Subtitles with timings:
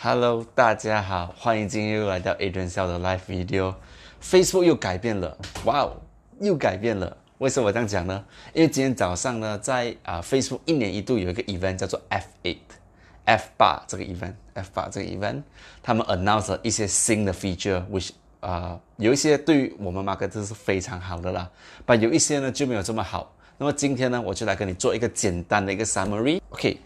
[0.00, 3.74] Hello，大家好，欢迎今天又来到 Adrian 笑的 Live Video。
[4.22, 5.96] Facebook 又改变了，哇哦，
[6.38, 7.16] 又改变了。
[7.38, 8.24] 为什么我这样讲呢？
[8.54, 15.42] 因为今天早上呢，在啊 Facebook 一年一度有一个 event 叫做 F8，F 八这个 event，F 八这个 event，
[15.82, 21.50] 他们 announce 了一些新的 feature，which 啊有一些对于我们 market 是非常好的啦，
[21.84, 23.34] 但有一些呢就没有这么好。
[23.60, 26.40] 那么今天呢，我就来跟你做一个简单的一个 summary。
[26.50, 26.78] OK。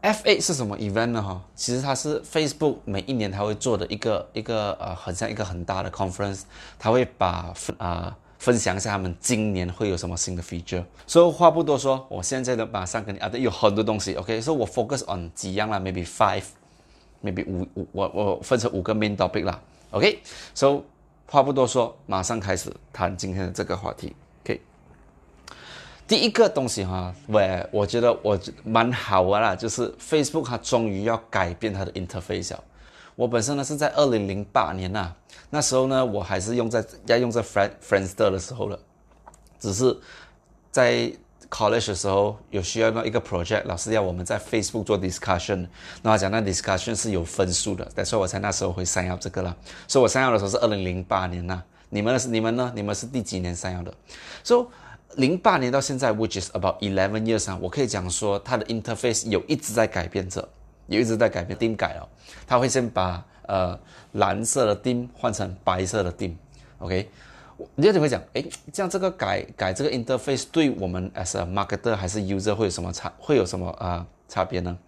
[0.00, 1.20] F8 是什么 event 呢？
[1.20, 6.42] 哈，其实它是 Facebook 每一年它会做的一个一个呃，很像一个很大的 conference，
[6.78, 10.84] 它会把啊分享一下他们今年会有什么新的 feature。
[11.04, 14.14] 所以话不多说，我现在呢马上跟你啊，有很多东西。
[14.14, 19.60] OK，所以我 focus on 几样啦，maybe five，maybe 五五，我我分成五个 main topic 啦。
[19.90, 20.82] OK，so
[21.26, 24.14] 话不多说，马上开始谈今天的这个话题。
[26.08, 32.64] 第一个东西哈，喂，我觉得我蛮好玩啦，就是 Facebook 它终于要改变它的 interface 了。
[33.14, 35.12] 我本身呢是在二零零八年呐，
[35.50, 38.78] 那时候呢我还是用在要用在 Friend Friendster 的时候了，
[39.60, 39.94] 只是
[40.70, 41.12] 在
[41.50, 45.66] college 的时候有需要那一个 project，老师要我们在 Facebook 做 discussion，
[46.00, 49.54] 那讲那 discussion 是有分数的，所以我才那时候会删掉这个了。
[49.86, 52.72] 所以我删掉的时候是二零零八年呐，你们是你们呢？
[52.74, 53.92] 你们是第几年删掉的？
[54.42, 54.66] 所以。
[55.16, 60.46] 零八年到现在，which is about eleven years 啊，我可以讲说它的 interface 有一直在改变着，
[60.86, 61.58] 有一直在改变。
[61.58, 62.08] dim 改了，
[62.46, 63.78] 它会先把呃
[64.12, 67.08] 蓝色的 dim 换成白色的 dim，OK？
[67.74, 73.12] 你有点会讲，哎，这样这个改改这个 interface 对我们 as a marketer 还是 user 会有什么差？
[73.18, 74.78] 会有什么啊差别呢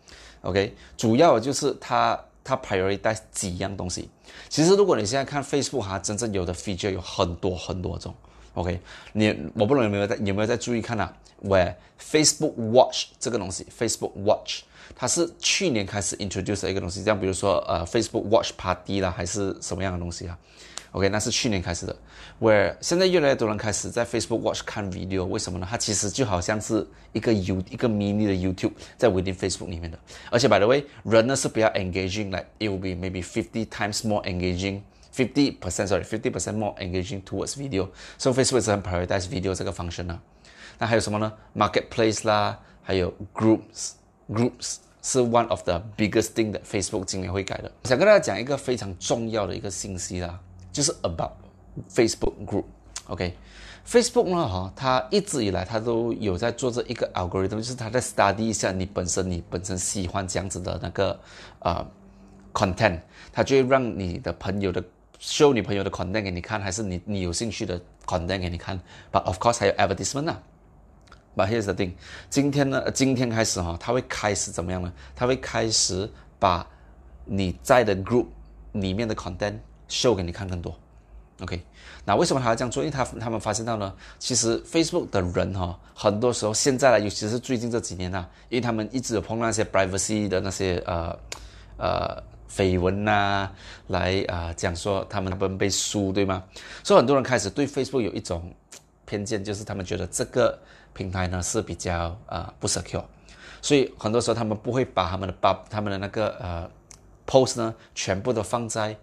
[0.43, 0.77] ？OK？
[0.97, 4.09] 主要就是它它 prioritize 几样东西。
[4.49, 8.15] 其实如果你现在看 Facebook 它真正有的 feature 有很多很多种。
[8.55, 8.81] OK，
[9.13, 11.13] 你我不懂有没有在有没有在注意看呐
[11.45, 14.63] ？Where Facebook Watch 这个东西，Facebook Watch
[14.97, 20.37] 它是去年开始 introduce 一个东西，像比如说呃 Facebook Watch Party 啦，还是什么样的东西啊
[20.91, 21.97] ？OK，那是去年开始的。
[22.41, 25.67] Where 现在越来越多人开始在 Facebook Watch 看 video，为什么呢？
[25.71, 29.99] 它其实就好像是一个 U 一个 mini 的 YouTube 在 within Facebook 里面的。
[30.31, 34.81] 而且 by the way，人呢是比较 engaging，like it will be maybe fifty times more engaging。
[35.15, 37.89] Fifty percent sorry fifty percent more engaging towards video.
[38.19, 40.21] So Facebook 是很 prioritize video 这个 function 啊。
[40.79, 43.93] 那还有什么呢？Marketplace 啦，还有 groups
[44.29, 47.71] groups 是 one of the biggest thing that Facebook 今年会改的。
[47.85, 50.39] 想跟大家讲一个非常重要的一个信息啦，
[50.73, 51.33] 就是 about
[51.91, 52.65] Facebook group。
[53.07, 61.19] OK，Facebook 呢哈，它一直以来它都有在做这一个 algorithm，就是它在 study 一下你本身你本身喜欢这样子的那个
[61.59, 61.85] 呃
[62.53, 63.01] content，
[63.33, 64.83] 它就会让你的朋友的
[65.21, 68.81] show 你朋友的 content 给你看，还是你你有兴趣的 content 给你看
[69.13, 70.41] ？But of course 还有 advertisement 啊。
[71.37, 71.93] But here's the thing，
[72.29, 74.93] 今天呢，今天开始哈，他会开始怎么样呢？
[75.15, 76.67] 他会开始把
[77.25, 78.27] 你在的 group
[78.73, 79.55] 里面的 content
[79.89, 80.75] show 给你看更多。
[81.41, 81.63] OK，
[82.05, 82.83] 那为什么他要这样做？
[82.83, 91.19] 因为他他们发现到呢，其实 Facebook 的人哈，很多时候现在呢，尤其是最近这几年啊，因为他们一直有碰那些 privacy 的那些呃
[91.77, 92.30] 呃。
[92.51, 93.49] 绯闻呐，
[93.87, 96.43] 来啊讲说他们们被输，对吗？
[96.83, 98.53] 所以很多人开始对 Facebook 有一种
[99.07, 100.59] 偏见，就是他们觉得这个
[100.93, 103.05] 平台呢是比较啊不 secure，
[103.63, 106.71] 所以很多时候他们不会把他们的把他们的那个呃
[107.27, 108.97] post 呢全部都放在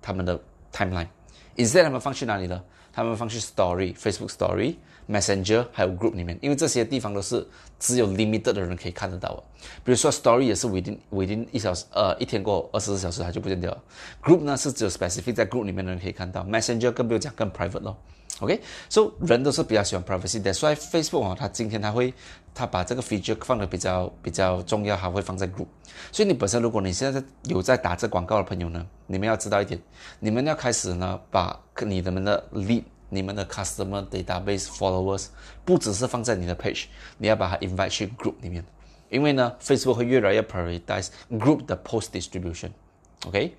[0.00, 0.40] 他们的
[0.72, 2.62] timeline，instead 他们放去哪里呢？
[2.92, 4.76] 他们放去 Story，Facebook Story。
[5.08, 7.46] Messenger 还有 Group 里面，因为这些地方都是
[7.78, 9.42] 只有 limited 的人可以看得到的。
[9.82, 13.82] 比如说 Story 也是 within within 一小时，呃，一天过二十四小时它就不见掉了。
[14.22, 17.96] Group 呢是只有 specific 在 Group 里面的人可以看到，Messenger 更不用讲，更 private 咯。
[18.40, 22.14] OK，so 人都是比较喜欢 privacy 的，所以 Facebook 啊，它今天它会
[22.54, 25.66] 它把这个 feature 放的比较比较重要，还会放在 Group。
[26.12, 29.80] 所以你本身如果你现在有在打这广告的朋友呢，你们要知道一点，
[30.20, 32.84] 你们要开始呢把你们的 lead。
[33.08, 35.26] 你们的 customer database followers
[35.64, 36.84] 不只是放在你的 page，
[37.16, 38.64] 你要把它 invite 去 group 里面，
[39.08, 43.54] 因为呢，Facebook 会越来越 prioritize group 的 post distribution，OK，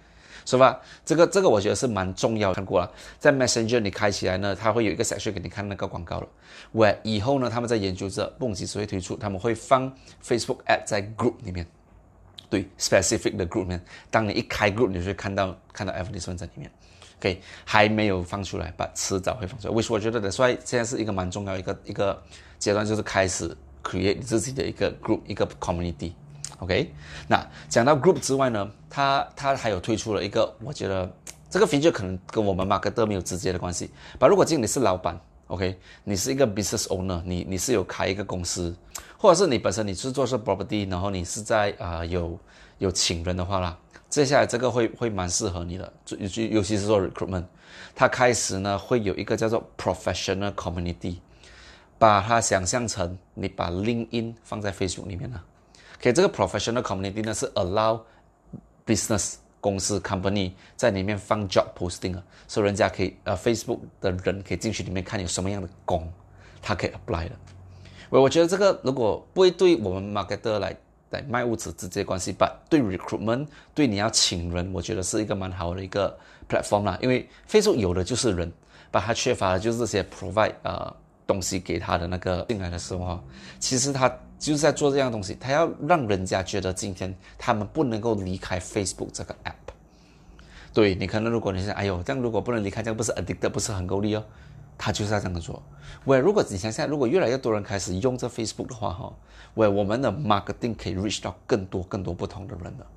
[0.45, 0.79] 是吧？
[1.05, 2.53] 这个这个我觉得是蛮重要。
[2.53, 6.27] 看过了，在 Messenger 你开起来呢，它会有一个 section 给你看那个广告了。
[6.73, 9.91] Where，以后呢，他们在研究着，蹦极时会推出，他们会放
[10.23, 11.65] Facebook ad 在 group 里面，
[12.49, 16.71] 对，specific 的 group 里面，当你一开 group，你就会看到看到 advertisement 在里面。
[17.19, 19.73] OK，还没有放出来，把迟早会放出来。
[19.73, 20.31] 为什么我觉得的？
[20.31, 22.17] 所以现在是一个蛮重要一个一个
[22.57, 26.13] 阶段，就是开始 create 自己的一个 group，一个 community。
[26.59, 26.93] OK，
[27.27, 31.13] 那讲到 group 之外呢，它它还有推出了一个，我觉得
[31.49, 33.91] 这个 feature 可能跟我们 Mark 都没有直接的关系。
[34.17, 38.73] 把如果今天你是老板，OK，你是一个 business owner，你你是有开一个公司，
[39.17, 42.39] 或者是你本身你是做是 property，然后你是在啊有
[42.77, 43.77] 有请人的话啦。
[44.09, 47.45] 接下来这个会会蛮适合你的，尤其尤其是做 recruitment，
[47.93, 51.17] 它开始呢会有一个叫做 professional community，
[51.99, 55.45] 把它想象成你把 LinkedIn 放在 Facebook 里面了。
[55.99, 58.01] OK，这个 professional community 呢是 allow
[58.83, 66.11] business 公司 company 在里面放 job posting 啊，所以人家可以呃 Facebook 的人可以进去里面看有什么样的工，
[66.63, 67.35] 他可以 apply 的。
[68.09, 70.75] 我我觉得这个如果不会对我们 marketer 来。
[71.09, 76.15] 对卖物质直接关系但对 recruitment 对你要请人，我觉得是一个蛮好的一个
[76.47, 76.97] platform 啦。
[77.01, 78.51] 因为 Facebook 有的就是人，
[78.91, 80.95] 把它缺乏的就是这些 provide 呃
[81.25, 83.19] 东西给他的那个进来的时候，
[83.59, 84.07] 其实他
[84.37, 89.73] 就是在做这样东西，他要让人家觉得今天他们不能够离开 Facebook 这个 app。
[90.71, 94.23] 对你可能如果你想，哎呦，这样如果不能离开，这样不是 addict 不是很够力哦。
[94.79, 95.61] 他就是要这样做。
[96.05, 99.13] 喂，如果你想想，如果越来越多人开始用这 Facebook 的话，哈，
[99.53, 102.87] 喂，我们的 marketing 可以 reach 到更多更多不同的人了。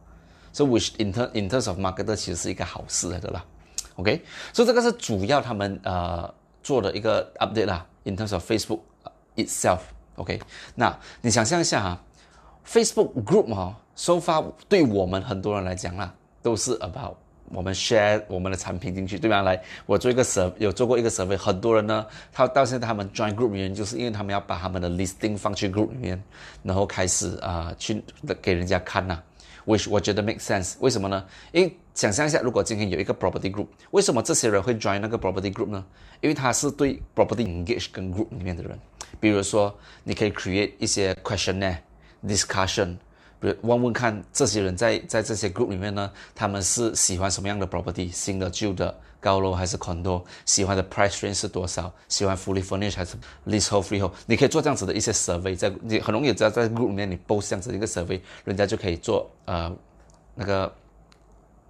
[0.52, 3.44] 所以，which in terms in terms of marketing 其实是一个好事来的啦。
[3.96, 6.32] OK，所以这个是主要他们呃
[6.62, 7.86] 做的一个 update 啦。
[8.04, 8.80] In terms of Facebook
[9.36, 9.80] itself。
[10.16, 10.40] OK，
[10.74, 12.00] 那你想象一下哈
[12.66, 16.12] ，Facebook group 哈，so far 对我们很多人来讲啦，
[16.42, 17.16] 都是 about
[17.52, 19.42] 我们 share 我们的产品进去，对吧？
[19.42, 26.22] 来，我做一个社有做过一个社会很多人呢，他到现在他们 join group 里面，就是因为他们要把他们的 listing 放去 group 里面，
[26.62, 28.02] 然后开始啊去
[28.40, 29.22] 给人家看呐。
[29.64, 31.24] 我我觉得 make sense，为什么呢？
[31.52, 35.84] 因为想象一下，如果今天有一个 property group，为什么这些人会 join 那个 property group 呢？
[36.20, 38.78] 因为他是对 property engage 跟 group 里面的人，
[39.20, 39.72] 比如说
[40.02, 41.76] 你可以 create 一些 questionnaire
[42.26, 42.96] discussion。
[43.62, 53.16] 问问看，这些人在在这些 group 里面呢，他们是喜欢什么样的 property，新的、旧的、高楼还是 condo，喜欢的 price range 是多少，喜欢 fully furnished 还是
[53.46, 59.74] leasehold freehold，你可以做这样子的一些 survey，在你很容易知道在 group 里面你 post 这样子的一个 survey，人家就可以做呃
[60.34, 60.72] 那个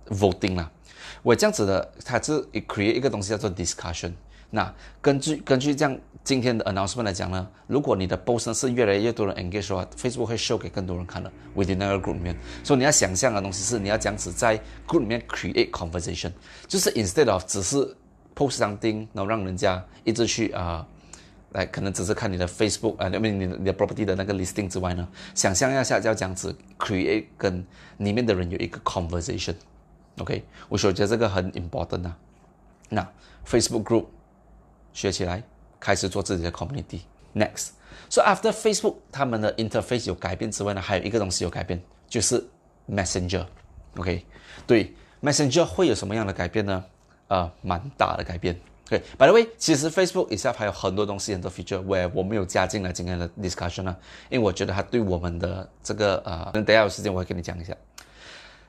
[0.08, 0.70] voting 啦。
[1.22, 4.12] 我这样子的，它是 create 一个东西叫做 discussion。
[4.54, 4.70] 那
[5.00, 12.37] 根据根据这样今天的 announcement 来讲呢，如果你的 post 是越来越多人 engage 的话，Facebook 会 show 给更多人看的 within 那个 group 里面。
[12.62, 16.31] 所以你要想象的东西是，你要这样子在 group 里面 create conversation，
[16.69, 17.78] 就是 instead of 只是
[18.37, 20.87] post something，然后让人家一直去啊，
[21.52, 27.64] 来可能只是看你的 Facebook 啊，那边你的你的 property 的那个 listing 之外呢，想象一下要这样子 create 跟
[27.96, 32.19] 里面的人有一个 conversation，OK，我觉得这个很 important 啊。
[32.90, 33.08] 那
[33.46, 34.05] Facebook group。
[34.92, 35.42] 学起来，
[35.78, 37.00] 开始做自己的 community。
[37.34, 42.44] Next，so after Facebook 他们的 interface 有改变之外呢，还有一个东西有改变，就是
[42.90, 43.46] Messenger。
[43.96, 44.24] OK，
[44.66, 46.84] 对，Messenger 会有什么样的改变呢？
[47.28, 48.58] 呃，蛮大的改变。
[48.88, 53.96] OK，by the way，其实 Facebook itself 还有很多东西，很多 feature where 我没有加进来今天的 discussion 啊，
[54.28, 57.74] 因为我觉得它对我们的这个呃，等下有时间我会跟你讲一下。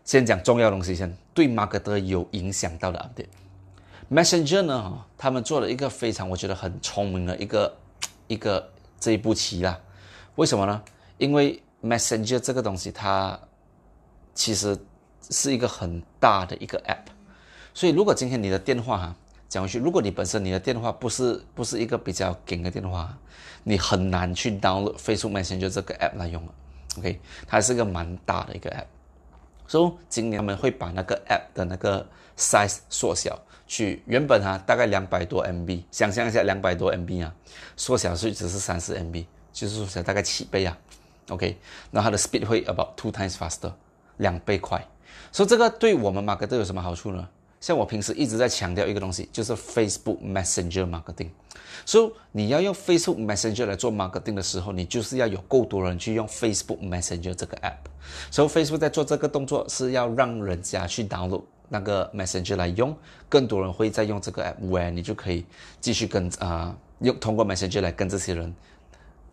[0.05, 3.27] 先讲重要东西先，对 marketer 有影响到的 update。
[4.13, 5.05] Messenger 呢？
[5.17, 7.75] 他们做了一个非常我觉得很聪明的一个
[8.27, 8.69] 一个
[8.99, 9.79] 这一步棋啦。
[10.35, 10.83] 为什么呢？
[11.17, 13.39] 因为 Messenger 这个东西它
[14.35, 14.77] 其实
[15.31, 17.07] 是一个很大的一个 App，
[17.73, 19.15] 所以如果今天你的电话哈
[19.49, 23.17] 讲回去，如果你本身你的电话不是不是一个比较紧的电话，
[23.63, 26.53] 你很难去 download Facebook Messenger 这个 App 来用了。
[26.99, 28.85] OK，它是一个蛮大的一个 App，
[29.67, 32.05] 所以今年他们会把那个 App 的那个
[32.37, 33.39] size 缩小。
[33.73, 37.33] 去原本哈大概两百多 MB，想象一下两百多 MB 啊，
[37.75, 40.77] 缩小是只是三十 MB，就是缩小大概七倍啊。
[41.29, 41.57] OK，
[41.89, 43.73] 那它的 speed 会 about two times faster，
[44.17, 44.85] 两倍快。
[45.31, 47.27] 所以这个对我们 marketer 有什么好处呢？
[47.59, 51.29] 像我平时一直在强调一个东西，就是 Facebook Messenger marketing。
[51.83, 57.89] 所以你要用 Facebook Messenger 来做 marketing 的时候，你就是要有够多人去用 Facebook Messenger 这个 app。
[58.29, 61.41] 所以 Facebook 在做这个动作是要让人家去 download。
[61.73, 62.95] 那个 Messenger 来用，
[63.27, 65.43] 更多人会再用这个 app，喂，你就可以
[65.81, 68.53] 继续跟啊用通过 Messenger 来跟这些人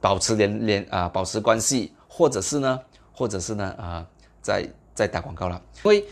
[0.00, 2.80] 保持连连啊保持关系，或者是呢，
[3.12, 4.06] 或者是呢啊
[4.40, 6.02] 在在打广告了，因为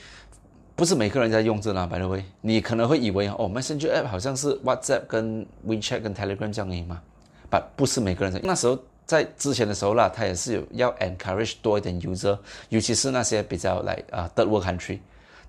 [0.77, 7.01] 不是每个人在用这呢，by the way，你可能会以为哦 Messenger app 好像是 WhatsApp 跟 WeChat 跟 Telegram 这样的嘛，
[7.49, 14.99] 不不是每个人在，那时候在之前的时候啦，他也是有要 encourage 多一点 user，尤其是那些比较来啊 third world country。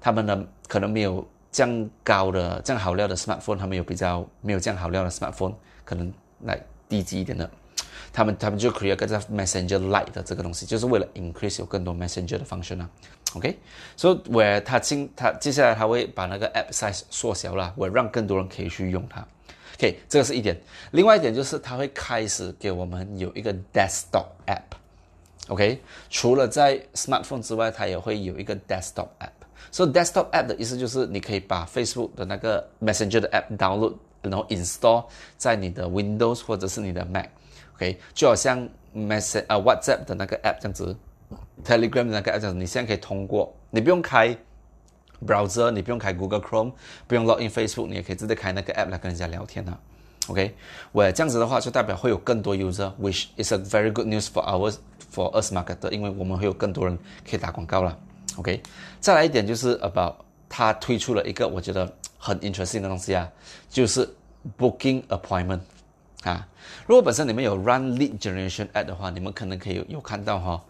[0.02, 5.54] 他们呢，可能没有这样高的、这样好料的 smartphone，他们有比较没有这样好料的 smartphone，
[5.84, 6.12] 可能
[6.44, 7.50] 来低级一点的，
[8.14, 12.90] 他们他们就 create 个 Messenger Lite 的这个东西，就是为了 increase 有更多 Messenger 的 function 啊。
[13.36, 13.60] OK，
[13.96, 19.24] 所以我他今他接下来他会把那个 app size 缩小了，我让更多人可以去用它。
[19.76, 20.60] OK，这个是一点。
[20.92, 24.78] 另外一点就是他会开始给我们有一个 desktop app。
[25.48, 25.80] OK，
[26.10, 29.39] 除了在 smartphone 之外，它也会有一个 desktop app。
[29.72, 35.06] 所以 desktop app 的意思就是你可以把 Facebook 的那个 Messenger 的 app download，然后 install
[35.38, 40.96] 在你的 Windows 或者是你的 Mac，OK，就好像 Message 啊 WhatsApp 的那个 app 这样子
[41.64, 44.36] ，Telegram 的那个 app 这样子，你现在可以通过，你不用开
[45.26, 46.74] browser，你不用开 Google Chrome，
[47.08, 49.78] 不用 log in Facebook，你也可以直接开那个 app 来跟人家聊天啊。
[50.28, 50.56] OK，
[50.92, 54.76] 我这样子的话就代表会有更多 user，which is a very good news for ours
[55.12, 56.98] for us marketer，因为我们会有更多人
[57.28, 57.98] 可以打广告了。
[58.40, 58.62] OK，
[59.02, 60.16] 再来一点就是 about
[60.48, 63.30] 他推出了一个我觉得很 interesting 的东西啊，
[63.70, 64.08] 就是
[64.58, 65.60] booking appointment
[66.24, 66.48] 啊。
[66.88, 70.64] 如果本身你们有 run lead generation ad 的话，你们可能可以有看到哈。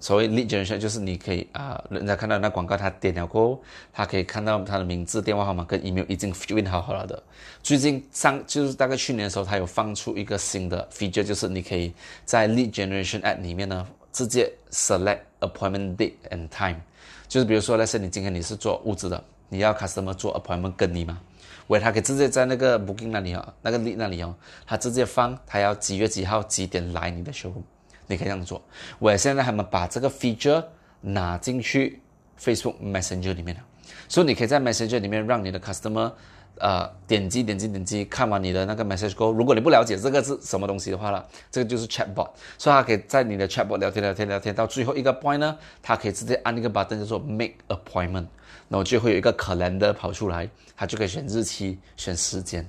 [0.00, 7.22] 所谓 lead generation 就是你可以啊，人家看到那广告，他点了过后，他可以看到他的名字、电话号码跟 email 已经 fill 好好了的。
[7.62, 11.94] 最近上就是大概去年的时候，他有放出一个新的 feature，就是你可以
[12.24, 16.80] 在 lead generation ad 里面呢，直接 select appointment date and time。
[17.28, 21.20] 就是比如说，那些你今天你是做物资的，你要 customer 做 appointment 跟你吗，
[21.66, 24.34] 喂，他可以直接在那个 booking 那里哦，那个里那里哦，
[24.66, 27.62] 他直接放他要几月几号几点来你的 showroom。
[28.06, 28.62] 你可以这样做。
[28.98, 30.62] 喂现在他们把这个 feature
[31.00, 32.02] 拿进去
[32.38, 33.62] Facebook Messenger 里面了，
[34.08, 36.12] 所以你可以在 Messenger 里面让你的 customer
[36.58, 48.26] 呃点击点击点击看完你的那个 message go，如果你不了解这个是什么东西的话了，这个就是 chatbot，所以他可以在你的 chatbot 聊天聊天聊天到最后一个 point 呢，他可以直接按一个 button 就做 make appointment，
[48.68, 52.68] 然后就会有一个 calendar 跑出来，他就可以选日期选时间。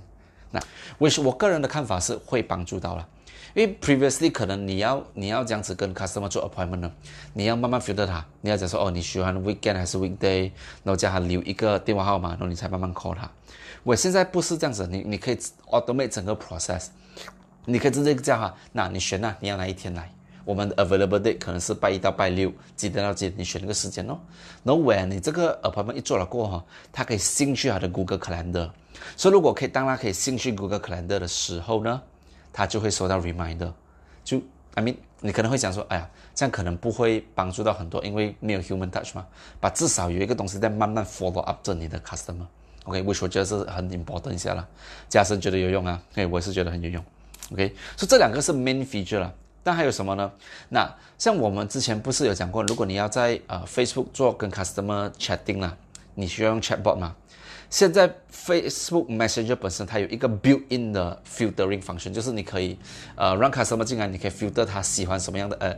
[0.52, 0.60] 那
[0.98, 3.08] 我是我个人的看法是会帮助到了。
[3.54, 6.92] 因为 previously 可能你要你要这样子跟 customer 做 appointment 呢，
[7.32, 10.52] 你要慢慢 filter 他，你要讲说哦你喜欢 weekend 还是 weekday，
[10.84, 13.32] 然后叫他留一个电话号码，然后你才慢慢 call 他。
[13.86, 15.38] 我现在不是这样子，你你可以
[15.68, 16.88] automate 整个 process，
[17.66, 20.12] 你可以直接叫哈，那你选啊，你要哪一天来？
[20.44, 23.32] 我们的 available day 可能是拜一到拜六，几点到几？
[23.38, 24.18] 你选那个时间哦。
[24.64, 28.72] 然后 when 你这个 appointment 一做了过后，他可以兴趣他的 Google Calendar，
[29.16, 32.02] 所以如果可以当他可以兴趣 Google Calendar 的时候呢？
[32.52, 33.72] 他就会收到 reminder，
[34.24, 34.42] 就
[34.74, 39.28] I mean，你可能会想说，哎呀，这样可能不会帮助到很多，因为没有 human touch 嘛。
[39.60, 42.48] 把至少有一个东西在慢慢 follow up 着你的 customer
[42.86, 44.68] OK，which 我觉得是很 important 一下了。
[45.10, 47.04] 加深觉得有用啊，哎，我是觉得很有用
[47.52, 47.76] ，OK。
[47.98, 50.32] 所以这两个是 main feature 了，但还有什么呢？
[50.70, 55.76] 那像我们之前不是有讲过，如果你要在呃 Facebook 做跟 customer chatting 啦，
[56.14, 57.16] 你需要用 chatbot 嘛？
[57.68, 62.78] 现在 Facebook Messenger 本身它有一个 built-in 的 filtering function，就是你可以
[63.16, 65.76] 呃让 customer 进来，你可以 filter 他喜欢什么样的呃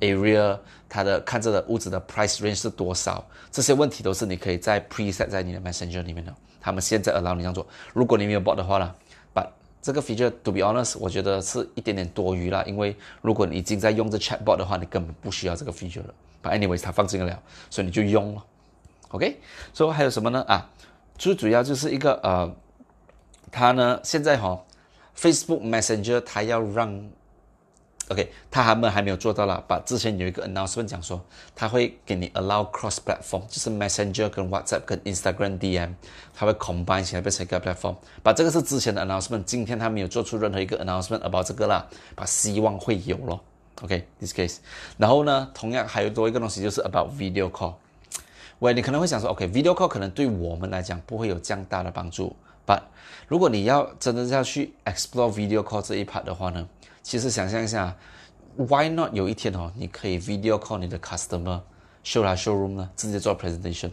[0.00, 6.32] area，他的看这个屋子的 price range 是多少，这些问题都是你可以在 preset 在你的 Messenger 里面的。
[6.60, 8.94] 他们现在呃让你这样做，如果你没有 bot 的话呢
[9.34, 9.46] ，but
[9.80, 16.14] 这个 feature to be honest，我觉得是一点点多余了，因为如果你已经在用这 chatbot 的话，你根本不需要这个 feature 了。
[16.42, 18.44] But anyways，它放进了，所以你就用了。
[19.08, 19.40] OK，
[19.72, 20.42] 所以还有什么呢？
[20.46, 20.70] 啊？
[21.18, 22.54] 最主要就是一个呃，
[23.52, 24.58] 他呢现在哈
[25.14, 27.10] ，Facebook Messenger 他要让
[28.10, 29.64] ，OK，他他们还没有做到了。
[29.66, 31.20] 把之前有一个 announcement 讲说，
[31.56, 35.94] 他会给你 allow cross platform，就是 Messenger 跟 WhatsApp 跟 Instagram DM，
[36.34, 37.94] 他会 combine 起来变成一个 platform。
[38.22, 41.86] 把这个是之前的 announcement，今天他没有做出任何一个 announcement about 这个啦。
[42.14, 43.40] 把希望会有咯
[43.82, 44.56] o k this case。
[44.98, 47.74] 然后呢，同样还有多一个东西就是 about video call。
[48.58, 52.36] 喂，你可能会想说，OK，video call 可能对我们来讲不会有这样大的帮助
[52.66, 52.82] ，but
[53.26, 56.68] 如果你要真的要去 explore video call 这一 part 的话呢，
[57.02, 57.96] 其实想象一下
[58.56, 63.90] ，why not 有一天哦，你可以 video call 你的 customer，show 他 showroom 呢，直接做 presentation，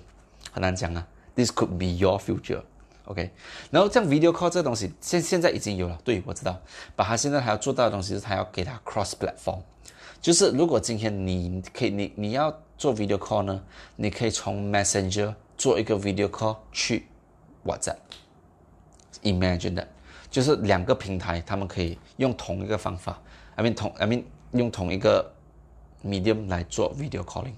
[0.51, 3.31] 很难讲啊，this could be your future，OK，
[3.71, 6.59] 然后这样 video call 这个东西现现在已经有了，对我知道，
[6.95, 9.59] 把它现在还要做到的东西是，他要给他 cross platform。
[10.19, 13.63] 就是如果今天你可以，你你要做 video call 呢，
[13.95, 17.07] 你可以从 Messenger 做一个 video call 去
[17.63, 17.97] WhatsApp。
[19.21, 19.87] Imagine that，
[20.37, 23.19] 就是两个平台，他们可以用同一个方法
[23.55, 25.33] ，I mean 同 I mean 用同一个
[26.05, 27.55] medium 来做 video calling，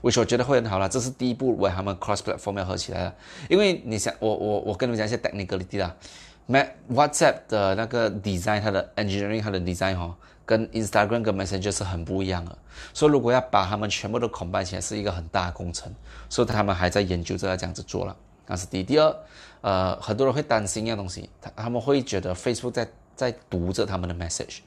[0.00, 0.88] 我我觉得会很好了。
[0.88, 3.14] 这是第一步，为他们 cross platform 要合起来了。
[3.48, 5.94] 因为你想，我我我跟你们讲一些 technicality 啦
[6.92, 10.16] ，WhatsApp 的那个 design，它的 engineering，它的 design 哈。
[10.44, 12.58] 跟 Instagram 跟 Messenger 是很不一样的，
[12.92, 15.94] 所以如果要把他们全部都 combine 起来，是一个很大的工程，
[16.28, 18.16] 所以他们还在研究着这样子做了。
[18.50, 19.16] 那是第一，第二，
[19.60, 24.58] 呃，很多人会担心一样东西，他他们会觉得 Facebook 在在读着他们的 message。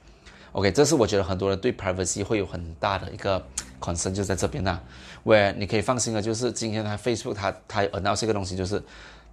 [0.53, 3.45] OK，这是我觉得很多人对 privacy 会有很大的一个
[3.81, 4.79] concern 就在这边呐。
[5.25, 8.81] Where 你可以放心的，就是今天他 Facebook 他他 announce 一个东西，就是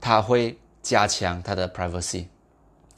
[0.00, 2.24] 他会加强他的 privacy。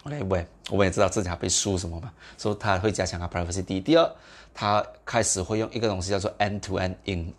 [0.04, 3.62] OK，喂，我们也知道自己还被输什么嘛，所以他会加强他 privacy。
[3.62, 4.11] 第一，第二，
[4.54, 6.94] 他开始会用一个东西叫做 end-to-end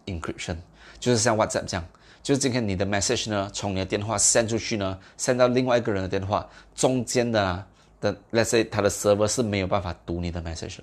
[0.05, 0.57] encryption，
[0.99, 1.85] 就是像 WhatsApp 这样，
[2.23, 7.67] 就是今天你的 message 呢，从你的电话 send 出去呢，send 到另外一个人的电话，中间的啊
[7.99, 10.77] 的，let's say 它的 server 是没有办法读你的 message，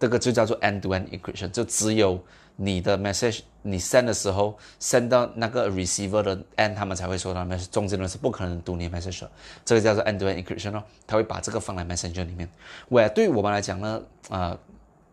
[0.00, 2.20] 这个就叫做 end-to-end encryption，就只有
[2.56, 9.30] 你的 message 你 send 的时候 send 到那个 receiver 的 end，他们才会收到 message，中间的是不可能读你 message 的，
[9.64, 12.48] 这个叫做 end-to-end encryption 哦，他会把这个放在 messenger 里面。
[12.88, 14.58] 喂，对于我们来讲呢，啊。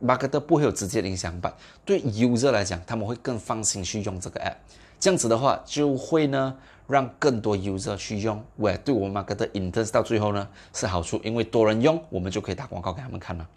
[0.01, 1.53] marketer 不会有直接影响吧？
[1.83, 4.55] 对 user 来讲，他们会更放心去用这个 app。
[4.99, 6.55] 这样子的话，就会呢
[6.87, 8.43] 让更多 user 去用。
[8.57, 13.47] 喂，对我们 marketer interest 到最后呢是好处，因为多人用，我们就可以打广告给他们看了。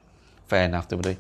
[0.49, 1.17] Fair enough，对不对？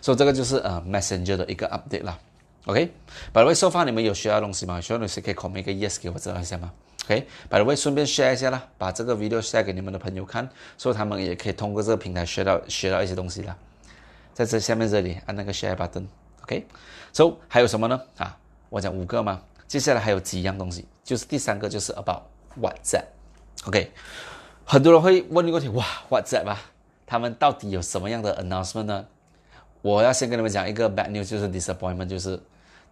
[0.00, 2.18] 所以这个就是呃 messenger 的一个 update 啦。
[2.66, 4.80] OK，by the way，收发你们有需要东西吗？
[4.80, 6.70] 需要东西可以 comment 一个 yes 给我知道一下吗
[7.06, 13.56] ？OK，by the way，顺便 share 一下啦，把这个 video share 给你们的朋友看，所以他们也可以通过这个平台学到学到一些东西啦。
[14.34, 18.00] 在这下面这里按那个 share button，OK，so 还有什么呢？
[18.18, 18.36] 啊，
[18.68, 19.40] 我讲五个吗？
[19.68, 22.22] 接下来还有几样东西，就是第三个就是 about
[22.60, 23.92] WhatsApp，OK，
[24.64, 26.58] 很多人会问一个问题，哇，WhatsApp 啊，
[27.06, 29.06] 他们到底有什么样的 announcement 呢？
[29.82, 32.40] 我要先跟你们讲一个 bad news，就是 disappointment，就是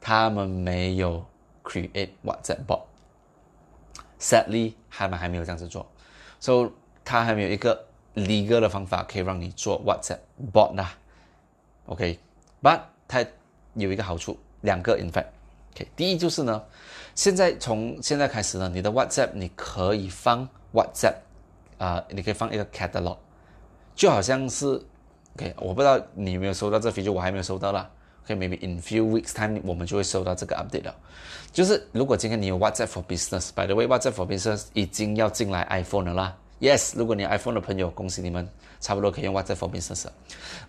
[0.00, 1.24] 他们没有
[1.64, 5.90] create WhatsApp bot，sadly 他们还没有这样子做
[6.38, 6.70] ，so
[7.04, 10.18] 他还没有一个 legal 的方法可以让你做 WhatsApp
[10.52, 10.86] bot 呢。
[11.86, 13.24] OK，but 它
[13.74, 15.28] 有一个好处，两个 in fact
[15.96, 16.62] 第一就是呢，
[17.14, 21.14] 现在从现在开始呢，你的 WhatsApp 你可以放 WhatsApp，
[21.78, 23.16] 啊，你可以放一个 catalog，
[23.94, 24.66] 就好像是
[25.36, 27.90] ，OK，我不知道你有没有收到这飞，就我还没有收到啦
[28.24, 30.94] ，OK，maybe in few weeks time 我们就会收到这个 update 了，
[31.52, 36.36] 就是如果今天你有 WhatsApp for Business，by the way，WhatsApp for Business 已经要进来 iPhone 了啦。
[36.58, 38.48] Yes，如果你 iPhone 的朋友，恭喜你们，
[38.80, 40.06] 差不多可以用 WhatsApp for Business。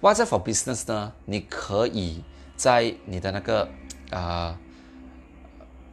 [0.02, 2.22] WhatsApp for Business 呢，你可以
[2.58, 3.70] 在你的那个
[4.10, 4.60] 啊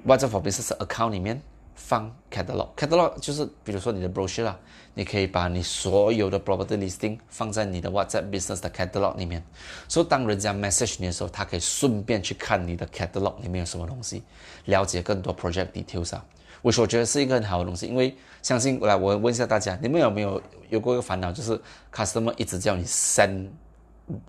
[0.07, 1.41] WhatsApp for Business account 里面
[1.75, 2.69] 放 catalog。
[2.77, 4.59] catalog 就是比如说你的 brochure 啦，
[4.95, 9.43] 你可以把你所有的 property listing 放在你的 WhatsApp Business 的 catalog 里面，
[9.89, 14.23] 所以当人家 message 你的时候，他可以顺便去看你的 catalog 里面有什么东西，
[14.67, 16.25] 了解更多 project details 啊。
[16.63, 21.61] 我所觉得是一个很好的东西，因为相信来，我问一下大家，你们有没有有过一个烦恼，就是
[21.93, 23.49] customer 一直叫你 send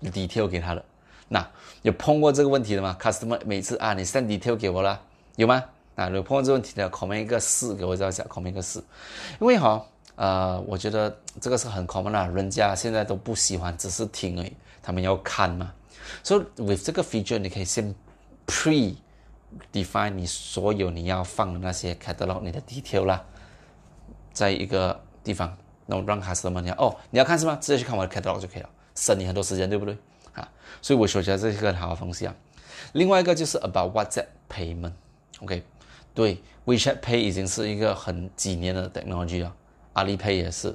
[0.02, 0.84] detail 给他的？
[1.28, 1.48] 那
[1.82, 5.00] 有碰过这个问题的吗？customer 每次啊，你 send detail 给我了，
[5.36, 5.64] 有吗？
[5.96, 8.84] 啊，有碰过这问题的，comment 一个四给我知道一下，comment 一个四。
[9.40, 15.72] 因为哈，呃，我觉得这个是很 common 啦，人家现在都不喜欢只是听而已，他们要看嘛。
[16.22, 17.92] 所以 with 这个 feature，你可以先
[18.46, 18.94] pre。
[19.72, 23.24] define 你所有你要放的那些 catalog 你的 detail 啦，
[24.32, 25.56] 在一个地方，
[25.86, 27.56] 那我让 customer 你哦，你要看是吗？
[27.58, 29.96] 直接去看我的 catalog 就可以了，省你很多时间，对不对？
[30.34, 30.46] 啊，
[30.82, 32.34] 所以我觉得这是一个很好的东西啊。
[32.92, 35.62] 另外一个就是 about WhatsApp payment，OK，
[36.16, 39.54] 对，WeChat Pay 已经是一个很几年的 technology 了，
[39.92, 40.74] 阿里 Pay 也是。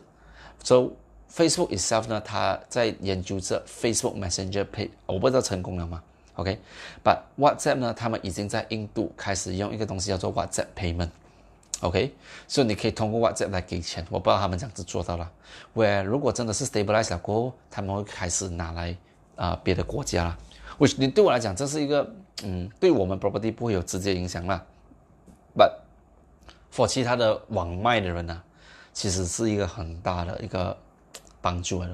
[0.64, 0.92] So
[1.34, 6.04] Facebook itself 呢，它在研究这 Facebook Messenger Pay，我不知道成功了吗
[6.36, 7.92] ？OK，but WhatsApp 呢？
[7.92, 11.10] 他们已经在印度开始用一个东西叫做 WhatsApp Payment。
[11.80, 12.14] OK，
[12.48, 14.06] 所以你可以通过 WhatsApp 来给钱。
[14.12, 15.32] 我不知道他们这样子做到了。
[15.74, 18.96] Where 如果真的是 stabilize 了过后，他们会开始拿来
[19.36, 20.38] 啊别的国家了。
[20.78, 22.08] Which 你对我来讲，这是一个
[22.44, 24.64] 嗯，对我们 property 不会有直接影响啦。
[25.56, 25.74] But
[26.74, 28.42] for 其他的网卖的人呢，
[28.94, 30.78] 其实是一个很大的一个
[31.42, 31.90] 帮助了，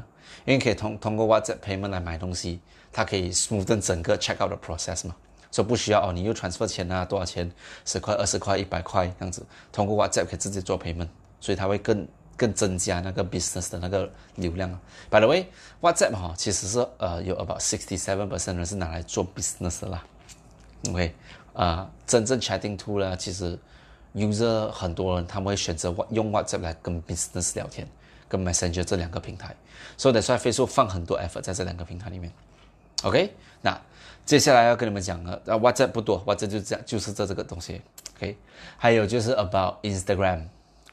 [0.46, 2.60] 因为可以通通过 WhatsApp Payment 来买东西。
[2.90, 5.16] 它可以 smooth 整个 check out 的 process 嘛，
[5.52, 7.52] 所以不需要哦，你又 transfer 钱啊，多少钱，
[7.86, 14.80] 十块、二十块、一百块这样子，通过 WhatsApp 可以直接做 payment，所以它会更更增加那个 business 的那个流量啊。
[15.12, 20.04] By the way，WhatsApp 哈其实是呃有 about sixty seven percent 人是拿来做 business 的啦。
[20.90, 21.14] OK，
[21.58, 23.58] 啊，真正 chatting tool 呢，其实
[24.14, 27.88] user 很多人他们会选择用 WhatsApp 来跟 business 聊天，
[28.30, 29.56] 跟 Messenger 这两个平台，
[29.98, 32.32] 所以得说 Facebook 放很多 effort 在这两个平台里面。
[33.02, 33.76] OK，那
[34.24, 37.82] 接下来要跟你们讲了，啊，WhatsApp 不多，WhatsApp 就这样，就是这这个东西。
[38.18, 38.38] OK，
[38.78, 40.44] 还有就是 About Instagram，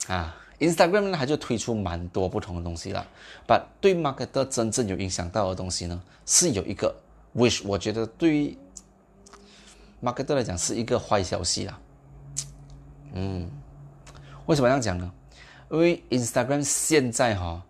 [0.07, 3.07] 啊，Instagram 呢，它就推出蛮多不同的东西了。
[3.47, 6.95] But 对 market 真正有影响到的东西呢，是有一个
[7.35, 8.57] ，which 我觉得对
[10.05, 11.81] market 来讲是一个坏消息啦。
[13.15, 13.51] 嗯，
[14.47, 15.11] 为什么这样讲呢？
[15.71, 17.63] 因为 Instagram 现在哈。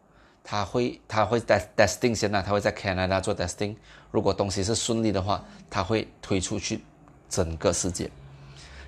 [0.47, 3.75] 它会，它会在 testing 先呢，他会在 Canada 做 testing。
[4.11, 6.85] 如果东西是顺利的话，它会推出去
[7.31, 8.11] 整个世界。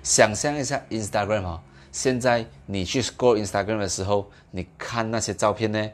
[0.03, 5.89] 想象一下，Instagram 哈，现在你去 scroll Instagram 的时候，你看那些照片呢，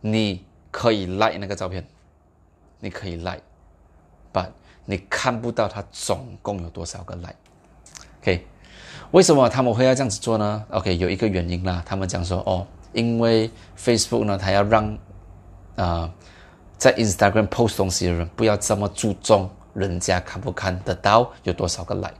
[0.00, 1.84] 你可以 like 那个照片，
[2.78, 3.42] 你可以 Like
[4.90, 7.36] 你看不到它总共有多少个 like。
[8.22, 8.46] OK，
[9.10, 14.98] 为什么他们会要这样子做呢？OK，有一个原因啦，他们讲说哦，因为 Facebook 呢，它要让
[15.76, 16.10] 啊
[16.78, 22.14] 在 Instagram post 东西的人不要这么注重人家看不看得到有多少个 like。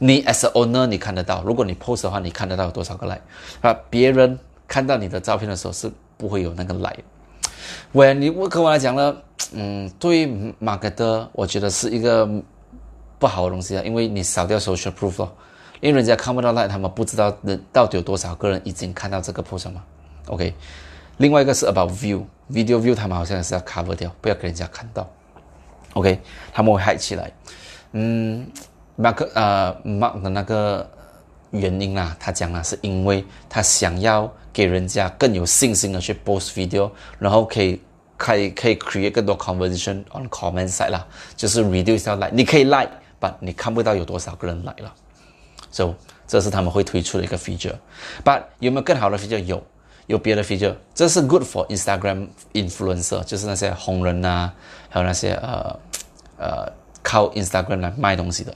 [0.00, 3.22] 你 as a owner 你看得到，如果你 post 的话，你看得到有多少个 like
[3.60, 3.72] 啊？
[3.88, 7.04] 别人看到你的照片的时候是不会有那个 like。
[7.92, 9.16] 喂，你我跟我来讲呢，
[9.52, 12.28] 嗯，对于 marketer，我觉得是一个
[13.18, 15.34] 不好的东西啊，因为你少掉 social proof 咯，
[15.80, 19.82] 因为人家看不到 like，他们不知道人到底有多少个人已经看到这个 post 嘛。
[20.26, 20.52] OK，
[21.16, 25.08] 另外一个是 about view，video view，他们好像是要 cover 掉，不要给人家看到。
[25.94, 26.20] OK，
[26.52, 27.32] 他们会 hide 起来，
[27.92, 28.46] 嗯。
[29.00, 30.90] Mark 呃，Mark 的那个
[31.52, 37.80] 原因啊，他讲了是因为他想要给人家更有信心的去 post video，然后可以
[38.18, 44.92] 可以可以 create 更多 conversation on comment side 啦，就是 reduce 到 like，你可以 like，but 你看不到有多少个人来了
[45.70, 45.94] ，so
[46.26, 49.38] 这是他们会推出的一个 feature，but 有没有更好的 feature？
[49.44, 49.62] 有，
[50.08, 54.50] 有别的 feature，这是 good for Instagram influencer，就是那些红人呐，
[54.90, 55.78] 还有那些呃
[56.38, 58.54] 呃靠 Instagram 来卖东西的。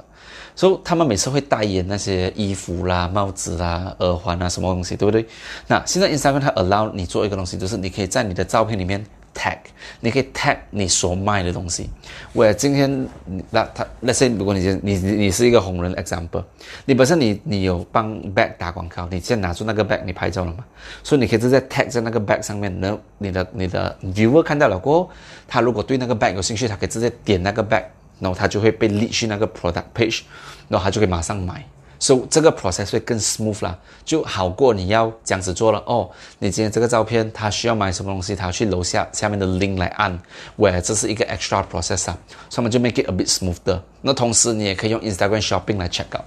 [0.54, 5.26] 所以他们每次会代言那些衣服啦、帽子啦、耳环啊什么东西，对不对？
[5.66, 9.02] 那现在 Instagram 它 allow 你做一个东西，就是你可以在你的照片里面
[9.34, 9.58] tag，
[10.00, 11.88] 你可以 tag 你所卖的东西。
[12.32, 13.08] 我今天
[13.50, 16.44] 那他那些如果你你你是一个红人 example，
[16.84, 20.64] 你本身你你有帮 bag 打广告，你现在拿出那个 bag 你拍照了嘛？
[21.02, 25.10] 所以你可以直接 tag 在那个 bag 上面，然后你的你的 viewer 看到了过后，
[25.46, 27.84] 他如果对那个 bag 有兴趣，他可以直接点那个 bag。
[28.20, 30.20] 然后他就会被 lead 去那个 product page，
[30.68, 31.66] 然后他就可以马上买，
[32.02, 36.10] 所以这个 process 会更 smooth 啦，就好过你要这样子做了哦。
[36.40, 40.18] 你今天这个照片他需要买什么东西，他要去楼下下面的 link 来按
[40.56, 42.18] 喂这是一个 extra process 啊，
[42.50, 43.80] 所以我们就 make it a bit smooth 的。
[44.00, 46.24] 那同时你也可以用 Instagram shopping 来 check out，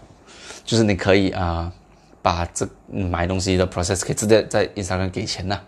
[0.64, 1.70] 就是你可以啊
[2.22, 5.60] 把这买东西的 process 可以直接在 Instagram 给钱呐。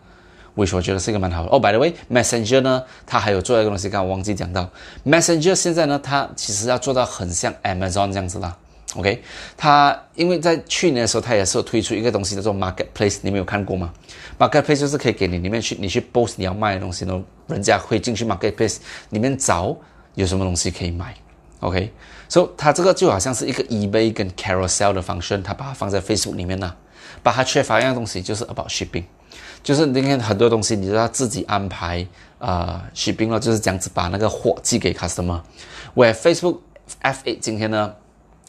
[0.55, 1.59] 我我觉得是一个蛮好的哦。
[1.59, 4.69] By the way，Messenger 呢，它还有做一个东西，刚刚忘记讲到。
[5.05, 8.55] Messenger 现在呢，它其实要做到很像 Amazon 这样子啦。
[8.97, 9.21] OK，
[9.55, 13.93] 它因为在去年的时候，它也是有推出一个东西叫做 Marketplace，你们有看过吗
[14.39, 18.77] ？Marketplace 就是可以给你里面去，你去 post 你要卖的东西呢，人家会进去 Marketplace
[19.11, 19.77] 里面找
[20.15, 21.13] 有什么东西可以买。
[21.59, 21.93] OK，
[22.27, 26.73] 所以它这个就好像是一个 eBay 跟 Carousel 的 function，它把它放在 Facebook 里面呢，
[27.21, 29.03] 把它缺乏一样东西，就是 about shipping。
[29.63, 32.07] 就是今天很多东西，你都要自己安排
[32.39, 35.41] 啊，shipping 了，就是这样子把那个货寄给 customer。
[35.95, 36.59] Where Facebook
[37.01, 37.93] F8 今天呢，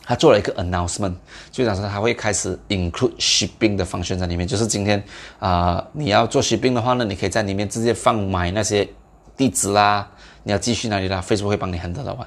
[0.09, 1.12] 他做了一个 announcement，
[1.51, 4.49] 就讲说他会开始 include shipping 的 function 在里面。
[4.49, 5.05] 就是今天
[5.38, 8.88] 啊，你要做 shipping 的话呢，你可以在里面直接放买那些
[9.37, 10.09] 地址啦，
[10.44, 12.27] 你要寄去哪里啦，Facebook 会帮你 handle 完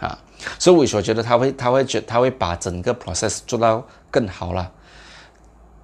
[0.00, 0.18] 啊。
[0.58, 4.68] 所以我所觉得他会，他会觉他会把整个 process 做到更好了。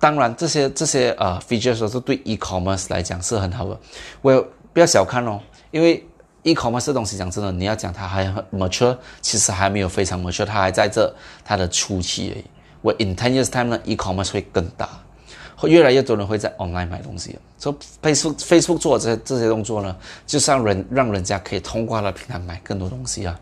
[0.01, 3.79] 当然，这些这些呃 features 都是对 e-commerce 来讲是很好的。
[4.21, 5.39] 我不要小看哦，
[5.71, 6.05] 因为
[6.43, 11.13] e-commerce 这东西讲真的，你要讲它还很 mature，其实还没有非常 mature，它还在这
[11.45, 12.45] 它的初期而已。
[12.83, 14.89] 我 in ten years time 呢，e-commerce 会更大，
[15.57, 17.39] 会越来越多人会在 online 买东西。
[17.59, 19.95] 所以 Facebook Facebook 做这这些动作呢，
[20.27, 23.39] 就是让人让人家可以通过它的平台买更多东西啊。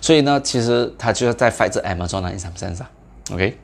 [0.00, 2.86] 所以呢，其实它就是在 fight 这 Amazon 那一场身上
[3.32, 3.58] ，OK。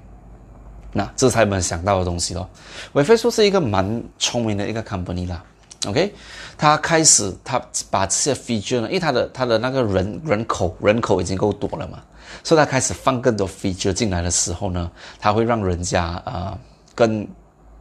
[0.92, 2.48] 那这是他们想到的东西咯。
[2.94, 5.42] 伟飞说是一个蛮聪明的一个 company 啦
[5.86, 6.14] ，OK，
[6.56, 7.60] 他开始他
[7.90, 12.02] 把这些 feature 呢，因为他的他的那个人人口人口已经够多了嘛，
[12.42, 16.58] 所以他开始放更多 feature 进来的时候呢，他会让人家啊
[16.94, 17.26] 更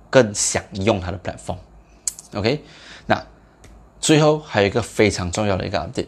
[0.09, 2.63] 更想用他的 platform，OK，
[3.05, 3.23] 那
[3.99, 6.07] 最后还有一个非常重要的一个 update，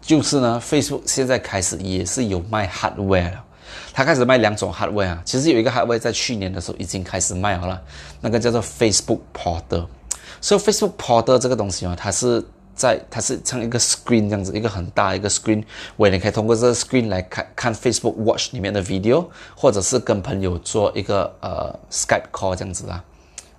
[0.00, 3.44] 就是呢，Facebook 现在开始也是有卖 hardware 了。
[3.92, 7.82] 他开始卖两种 hardware 啊，其实有一个 hardware 在去年的时候已经开始卖好了，
[8.20, 9.86] 那个叫做 Facebook Porter。
[10.40, 15.64] 所以 Facebook Porter 这个东西哦，它是在它是像一个 screen 这样子，一个很大一个 screen，
[15.96, 23.02] 我你可以通过这个 screen 来看看 Facebook Watch 里面的 video，或者是跟朋友做一个呃 Skype call 这样子啊。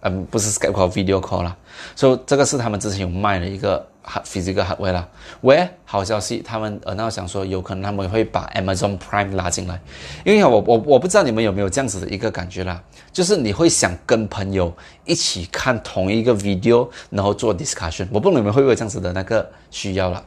[0.02, 1.56] 嗯，不是 Skype 或 Video call 啦。
[1.96, 3.86] 所以这个是他们之前有卖的一个
[4.26, 5.08] physical hardware 啦。
[5.42, 9.80] 喂，好消息，他们呃，那想说有可能他们会把 Amazon Prime 拉进来，
[10.26, 12.82] 因为我我我不知道你们有没有这样子的一个感觉啦，
[13.12, 14.74] 就是你会想跟朋友
[15.06, 18.08] 一起看同一个 video，然后做 discussion。
[18.12, 20.24] 我不知道你们会不会这样子的那个需要啦。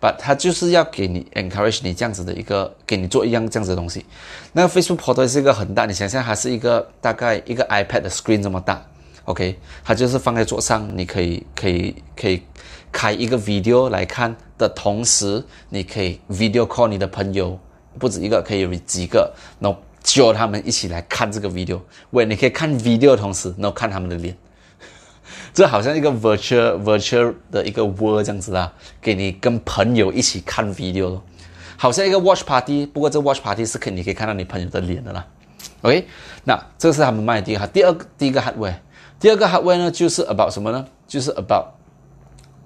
[0.00, 4.04] 把它就是要给你 encourage 你这样子的一个，给你做一样这样子的东西。
[4.52, 8.82] 那个 Facebook Portal 是一个很大，你想象它是一个大概一个 iPad 的 screen 这么大。
[9.26, 12.42] OK，它就是放在桌上，你可以可以可以
[12.90, 17.58] 开一个 video 来看的同时，你可以 video call 你的朋友，
[17.98, 24.36] 不止一个，可以有几个，然后教他们一起来看这个 video，喂，你可以看 video 的同时，然后看他们的脸，
[25.52, 31.22] 这好像一个 virtual virtual 的一个 world 这样子啦，给你跟朋友一起看 video 咯，
[31.76, 35.26] 好像一个 watch party，不过这 watch party 是可你可以看到你朋友的脸的啦。
[35.82, 36.06] OK，
[36.44, 38.76] 那这是他们卖的第一个，第二个第一个 hardware，
[39.18, 40.86] 第二个 hardware 呢就是 about 什么呢？
[41.06, 41.66] 就是 about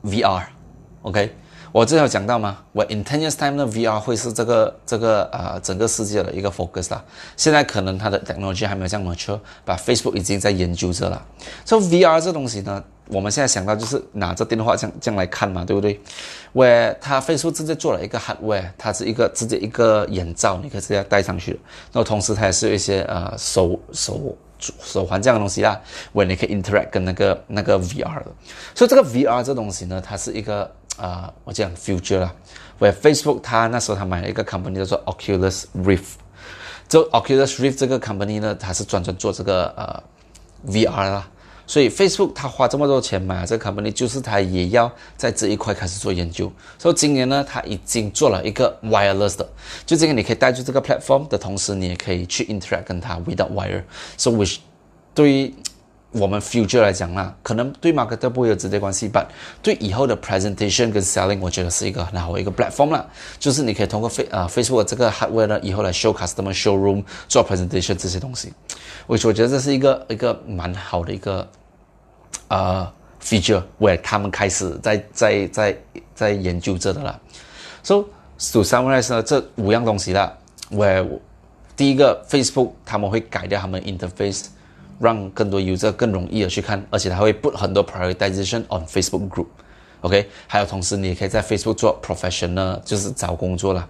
[0.05, 1.37] VR，OK。
[1.73, 2.59] 我之前有讲到吗？
[2.73, 7.05] 我 in ten years time 呢，VR 会是这个这个呃整个世界的一个 focus 啦。
[7.37, 11.25] 现在可能它的 technology 还没有这样 mature，把 Facebook 已经在研究着了。
[11.65, 16.01] 所以 VR 这东西呢，我们现在想到就是拿着电话这样这样来看嘛，对不对
[16.53, 21.59] ？Where 它 Facebook 直接做了一个 hardware，它是一个直接一个眼罩，你可以直接戴上去的。
[21.93, 24.37] 然后同时它也是有一些呃手手
[24.83, 25.81] 手环这样的东西啦
[26.15, 28.27] ，Where 你可以 interact 跟那个那个 VR 的。
[28.75, 30.71] 所以这个 VR 这东西呢，它是一个。
[30.97, 32.31] 啊，我讲 future 啦
[32.79, 36.17] ，where Facebook 它那时候它买了一个 company 叫做 Oculus Rift，
[36.89, 40.03] 就 Oculus Rift 这个 company 呢，它是专专做这个呃
[40.71, 41.27] VR 啦，
[41.71, 46.51] 所以 Facebook 它花这么多钱买这个 company，就是它也要在这一块开始做研究。
[46.77, 49.49] 所以今年呢，它已经做了一个 wireless 的，
[49.87, 53.85] 就这个你可以带住这个 platform 的同时，你也可以去 interact 跟它 without wire。
[54.17, 54.57] 所以 which
[55.15, 55.55] 对于
[56.11, 59.25] 我们 future 来讲啦，可能对 market 不会有直接关系但
[59.63, 63.07] 对以后的 presentation 跟 selling，我觉得是一个很好的一个 platform 啦。
[63.39, 68.53] 就是你可以通过 face 啊 Facebook 这个 hardware 呢，以后来 show customer showroom 做 presentation 这些东西，
[69.07, 71.49] 我我觉得这是一个一个蛮好的一个
[72.51, 75.77] 呃 feature，where 他们开始在在在
[76.15, 77.21] 在研究这的了。
[77.83, 78.05] So
[78.53, 80.33] to summarize 呢，这五样东西啦
[80.71, 81.07] ，where
[81.75, 84.45] 第一个 Facebook 他们会改掉他们 interface。
[85.03, 93.89] 让更多 user 更容易的去看，而且他会 put 很多 prioritization on Facebook group，OK，还有同时你也可以在 Facebook 做 professional，就是找工作啦，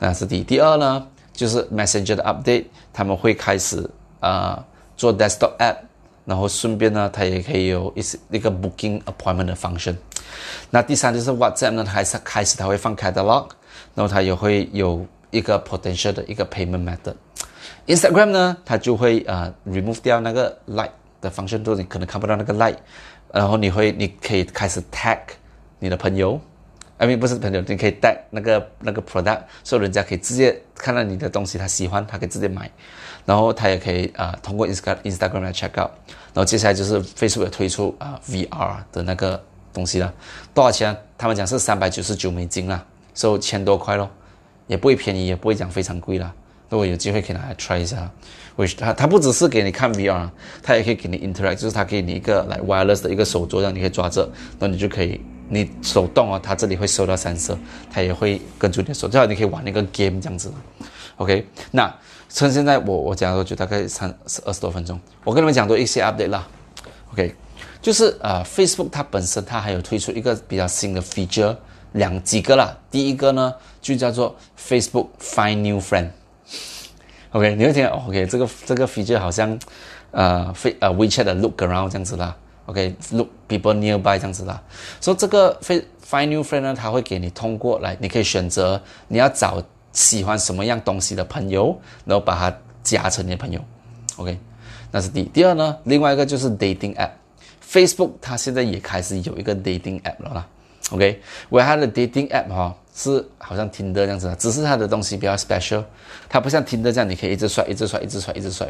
[0.00, 0.42] 那是第。
[0.42, 4.60] 第二呢，就是 Messenger 的 update，他们会开始啊
[4.96, 5.76] 做 desktop app，
[6.28, 9.96] 然后顺便呢，它也可以有一些一个 booking appointment 的 function。
[10.68, 13.48] 那第三就是 WhatsApp 呢，它还是开始它会放 catalog，
[13.94, 17.14] 然后它也会有一个 potential 的一个 payment method。
[17.86, 22.78] Instagram 呢，它就会呃 remove 掉那个 like 的 function，都你可能看不到那个 like，
[23.32, 25.20] 然后你会你可以开始 tag
[25.78, 26.38] 你的朋友
[26.98, 32.70] ，I mean 不是朋友，你可以带那个那个 product，所以人家可以直接看到你的东西，他喜欢，他可以直接买，
[33.24, 35.90] 然后他也可以啊通过 Insta Instagram 来 check out，
[36.34, 40.12] 然后接下来就是 Facebook 推出啊 VR 的那个东西了，
[40.52, 40.96] 多少钱？
[41.16, 42.84] 他们讲是三百九十九美金啦，
[43.14, 44.10] 收千多块咯，
[44.66, 46.32] 也不会便宜，也不会讲非常贵啦。
[46.68, 48.10] 如果有机会可以拿来 try 一下，
[48.66, 50.28] 它它不只是给你看 VR，
[50.62, 57.56] 它也可以给你 interact，就是它给你一个来 wireless 的一个手镯，让你可以抓着，那你就可以你手动啊，它这里会收到三色，
[57.92, 60.52] 它也会跟住你的手，最好你可以玩那个 game 这样子。
[61.16, 61.94] OK，那
[62.28, 64.12] 趁现在我我讲的就大概三
[64.44, 66.46] 二十多分钟，我跟你们讲多一些 update 啦。
[67.12, 67.34] OK，
[67.80, 71.56] 就是呃 Facebook 它本身它还有推出一个比较新的 feature，
[71.92, 76.08] 两几个啦，第一个呢就叫做 Facebook Find New Friend。
[77.32, 79.58] OK，你会听，OK，这个这个 feature 好像，
[80.12, 84.62] 呃，非呃 WeChat 的 Look Around 这样子啦，OK，Look People Nearby 这样子啦。
[84.98, 89.62] 所以这个 Find New Friend 呢，它会给你通过来，你可以选择你要找
[89.92, 93.60] 喜欢什么样东西的朋友，然后把它加成你的朋友。
[94.16, 94.38] OK，
[94.90, 100.46] 那是第第二呢，另外一个就是 Dating App，Facebook 它现在也开始有一个 Dating App 了啦。
[100.90, 102.76] OK，为它的 Dating App 哈。
[103.00, 105.84] 是好像听的这样子，只是它的东西比较 special，
[106.28, 108.66] 它不像听的这样，你可以一直甩，一直甩，一直甩，一直甩。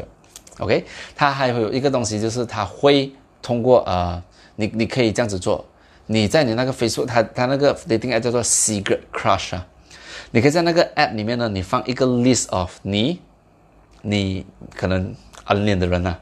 [0.59, 4.21] OK，它还会有一个东西，就是它会通过呃，
[4.55, 5.65] 你你可以这样子做，
[6.05, 9.65] 你在你那个 Facebook，它它那个 dating app 叫做 Secret Crush 啊，
[10.29, 13.19] 你可以在那个 app 里面呢，你放一个 list of 你
[14.03, 14.45] 你
[14.75, 16.15] 可能暗恋的人呐。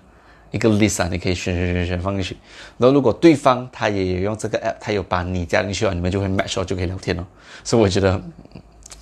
[0.52, 2.38] 一个 list 啊，你可以选选选选放进去。
[2.78, 7.28] 然后如果对方他也有用这个 app，他有把你加进去啊，你们就会 match 就可以聊天了。
[7.64, 8.22] 所以我觉得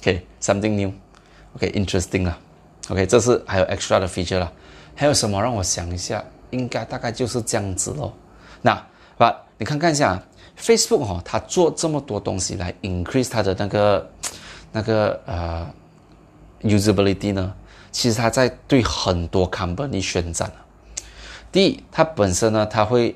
[0.01, 2.37] ，OK something new，OK interesting 啊
[2.89, 4.51] ，OK 这是还有 extra 的 feature 啦。
[4.95, 6.23] 还有什么让我想一下？
[6.51, 8.13] 应该大概就是这样子咯。
[8.61, 8.81] 那
[9.17, 10.21] 把你看看一下
[10.57, 14.11] Facebook 哈，它做这么多东西来 increase 它的那个
[14.71, 15.67] 那个呃
[16.61, 17.53] usability 呢？
[17.91, 20.64] 其实它在对很多 company 宣战啊。
[21.55, 23.15] 第一，它本身呢，它会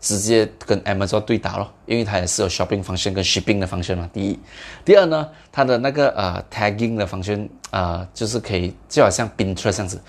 [0.00, 4.08] 直接跟 Amazon 对打咯，因为它也是有 shopping 方向跟 shipping 的方向嘛。
[4.12, 4.38] 第一，
[4.84, 10.00] 第二呢，它的那个呃 tagging 的方向啊，就是可以就好像 Pinterest 这样子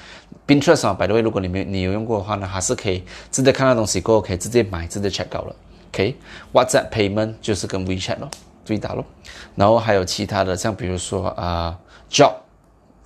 [0.46, 5.56] ，Pinterest 啊，by the way，如果你没你有用过的话呢，还是可以直接看到东西过后可以直接买，直接 check 到了。
[5.92, 8.30] OK，WhatsApp payment 就是跟 WeChat 咯
[8.64, 9.04] 对打咯，
[9.56, 11.76] 然后还有其他的，像比如说啊
[12.12, 12.34] job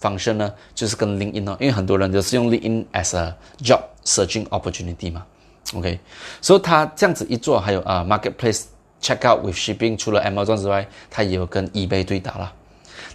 [0.02, 3.34] function 呢，就是跟 LinkedIn 哦，因为很多人都是用 LinkedIn as a
[3.64, 5.26] job searching opportunity 嘛。
[5.74, 6.00] OK，
[6.42, 8.66] 所以它这样子一做，还有啊，marketplace
[9.02, 12.54] checkout with shipping，除了 Amazon 之外，它也有跟 eBay 对打了。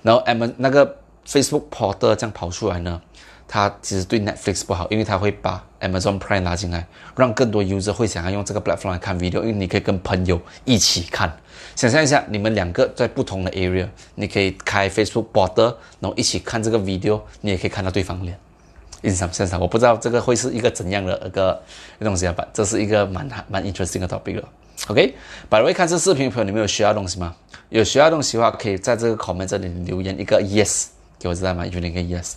[0.03, 3.00] 然后 Am 那个 Facebook Porter 这样跑出来呢，
[3.46, 11.33] 它其实对 Netflix 不好，因为它会把 Amazon Prime 拉进来，让更多 user 会想要用这个 platform 来看 video，因为你可以跟朋友一起看。
[11.76, 18.37] 想象一下，你们两个在不同的 area，你可以开 Facebook Porter，然后一起看这个 video，你也可以看到对方脸。
[19.02, 21.62] 印象深刻，我不知道这个会是一个怎样的一个
[22.00, 22.32] 东西啊？
[22.32, 24.48] 吧，这是一个蛮蛮 interesting 的 topic 了。
[24.88, 25.14] OK，
[25.48, 27.34] 百位看这视频的朋友，你们有需要东西吗？
[27.68, 30.86] 有需要东西的话，可以在这个 comment 这里留言一个 yes，
[31.18, 31.64] 给我知道吗？
[31.64, 32.32] 留言一个 yes。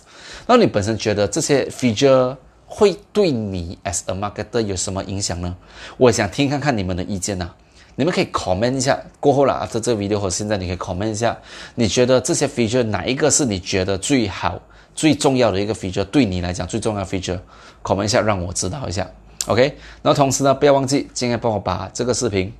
[0.46, 5.56] 那你本身觉得这些 feature 会对你 as a marketer 有什么影响呢？
[5.96, 7.50] 我想听看看你们的意见呐。
[7.96, 11.36] 你们可以 comment 一下，过后了 after 这个 video 或现在你可以 comment 一下，
[11.76, 14.60] 你觉得这些 feature 哪一个是你觉得最好？
[14.94, 19.10] 最重要的一个 feature 对你来讲最重要的 feature，comment 一下让我知道一下
[19.46, 19.76] ，OK。
[20.02, 22.52] 那同时呢，不要忘记今天帮我把这个视频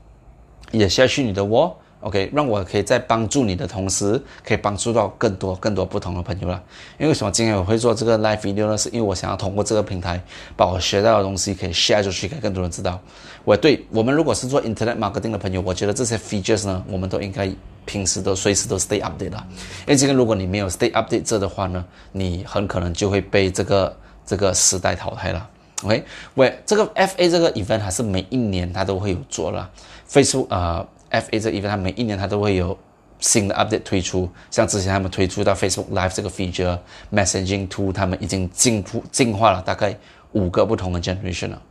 [0.73, 6.63] 也下去你的窝 OK，让我可以在帮助你的同时，可以帮助到更多更多不同的朋友了。
[6.99, 7.31] 因为为什么？
[7.31, 8.77] 今天我会做这个 live video 呢？
[8.77, 10.21] 是因为我想要通过这个平台，
[10.55, 13.01] 把我学到的东西可以 share 出去，给更多人知道。
[13.43, 17.51] 我对我们如果是做 internet marketing 的朋友，我觉得这些 features 呢，我们都应该。
[17.87, 19.47] 平时都随时都 stay update 啦，
[19.81, 25.51] 因为这个如果你没有 stay update 这的话呢，你很可能就会被这个这个时代淘汰了。
[25.83, 29.71] OK，喂，这个 FA 这个 event 还是每一年它都会有做了
[30.11, 32.77] ，Facebook 啊 F A 这 even，它每一年它都会有
[33.21, 39.97] 新的 update 推出，像之前他们推出到 Facebook Live 这个 feature，Messaging Tool 他们已经进步进化了大概
[40.33, 41.63] 五个不同的 generation 了。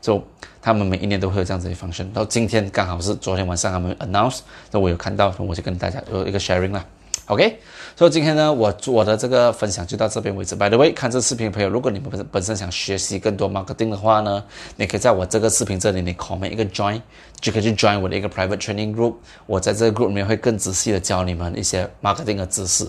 [0.00, 0.22] 就
[0.62, 6.84] 他们每一年都会有这样子的 function，到今天刚好是昨天晚上他们 announce，那我有看到，我就跟大家有一个 sharing 啦。
[7.26, 7.58] OK，
[7.96, 10.54] 所以今天呢，我我的这个分享就到这边为止。
[10.54, 14.44] By the way，看这视频的朋友，如果你们本本身想学习更多 marketing 的话呢，
[14.76, 17.02] 你可以在我这个视频这里，你 comment 一个 join，
[17.40, 19.14] 就可以去 join 我的一个 private training group。
[19.46, 22.88] 我在这个 group 里面会更仔细的教你们一些 marketing 的知识。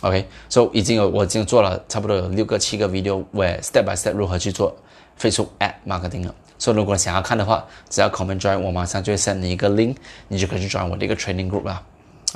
[0.00, 4.74] OK，所以已经有我已经做了差不多有六个七个 video，where step by step 如何去做
[5.20, 6.34] Facebook ad marketing 了。
[6.56, 9.96] 所以如果想要看的话，只要 comment join，我马上就会 send 你一个 link，
[10.28, 11.82] 你就可以去 join 我的一个 training group 啦。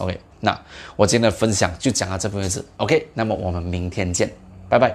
[0.01, 0.59] OK，那
[0.97, 2.65] 我今天的分享就讲到这份为止。
[2.79, 4.31] OK，那么我们明天见，
[4.69, 4.89] 拜拜。